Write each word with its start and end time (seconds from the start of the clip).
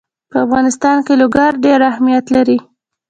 په 0.31 0.37
افغانستان 0.45 0.97
کې 1.05 1.13
لوگر 1.21 1.51
ډېر 1.65 1.79
اهمیت 1.91 2.25
لري. 2.35 2.57